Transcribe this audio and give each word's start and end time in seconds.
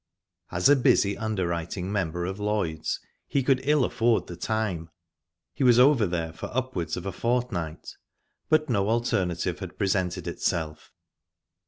As 0.49 0.67
a 0.67 0.75
busy 0.75 1.15
underwriting 1.15 1.91
member 1.91 2.25
of 2.25 2.39
Lloyd's, 2.39 2.99
he 3.27 3.43
could 3.43 3.61
ill 3.63 3.85
afford 3.85 4.25
the 4.25 4.35
time 4.35 4.89
he 5.53 5.63
was 5.63 5.77
over 5.77 6.07
there 6.07 6.33
for 6.33 6.49
upwards 6.51 6.97
of 6.97 7.05
a 7.05 7.11
fortnight 7.11 7.97
but 8.49 8.67
no 8.67 8.89
alternative 8.89 9.59
had 9.59 9.77
presented 9.77 10.25
itself. 10.27 10.91